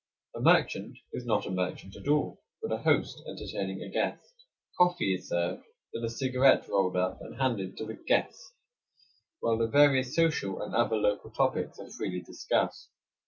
[0.33, 4.33] A merchant is not a merchant at all, but a host entertaining a guest.
[4.75, 5.61] Coffee is served;
[5.93, 8.55] then a cigarette rolled up and handed to the "guest,"
[9.41, 12.89] while the various social and other local topics are freely discussed.